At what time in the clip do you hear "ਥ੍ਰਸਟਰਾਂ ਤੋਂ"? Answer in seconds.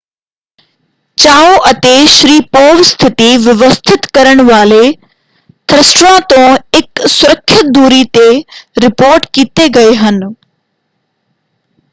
5.69-6.47